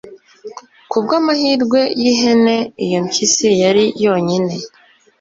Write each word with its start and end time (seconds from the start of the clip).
kubw'amahirwe 0.91 1.79
y'ihene 2.01 2.55
iyo 2.85 2.97
mpyisi 3.05 3.47
yari 3.63 3.83
yonyine 4.03 4.53